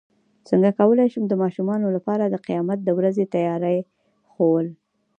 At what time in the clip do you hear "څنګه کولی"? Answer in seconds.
0.49-1.07